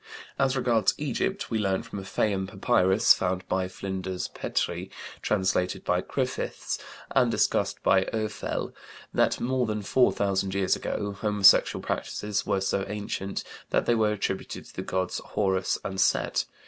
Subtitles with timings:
[0.39, 4.89] As regards Egypt we learn from a Fayum papyrus, found by Flinders Petrie,
[5.21, 6.79] translated by Griffiths,
[7.11, 8.73] and discussed by Oefele,
[9.13, 14.11] that more than four thousand years ago homosexual practices were so ancient that they were
[14.13, 16.45] attributed to the gods Horus and Set.